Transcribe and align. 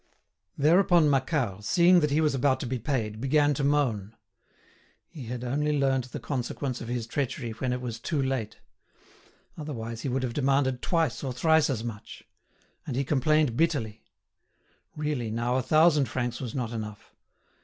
Thereupon 0.57 1.11
Macquart, 1.11 1.63
seeing 1.63 1.99
that 1.99 2.09
he 2.09 2.21
was 2.21 2.33
about 2.33 2.59
to 2.61 2.65
be 2.65 2.79
paid, 2.79 3.21
began 3.21 3.53
to 3.53 3.63
moan. 3.63 4.15
He 5.07 5.25
had 5.27 5.43
only 5.43 5.77
learnt 5.77 6.11
the 6.11 6.19
consequence 6.19 6.81
of 6.81 6.87
his 6.87 7.05
treachery 7.05 7.51
when 7.51 7.71
it 7.71 7.81
was 7.81 7.99
too 7.99 8.19
late; 8.19 8.61
otherwise 9.55 10.01
he 10.01 10.09
would 10.09 10.23
have 10.23 10.33
demanded 10.33 10.81
twice 10.81 11.23
or 11.23 11.31
thrice 11.33 11.69
as 11.69 11.83
much. 11.83 12.23
And 12.87 12.95
he 12.95 13.03
complained 13.03 13.55
bitterly. 13.55 14.01
Really 14.95 15.29
now 15.29 15.57
a 15.57 15.61
thousand 15.61 16.05
francs 16.09 16.41
was 16.41 16.55
not 16.55 16.71
enough. 16.71 17.13